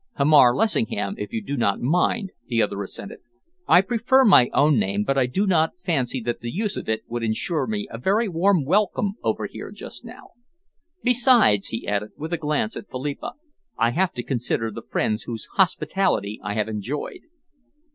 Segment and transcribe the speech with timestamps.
[0.15, 3.19] "Hamar Lessingham, if you do not mind," the other assented.
[3.67, 7.03] "I prefer my own name, but I do not fancy that the use of it
[7.07, 10.29] would ensure me a very warm welcome over here just now.
[11.03, 13.33] Besides," he added, with a glance at Philippa,
[13.77, 17.19] "I have to consider the friends whose hospitality I have enjoyed."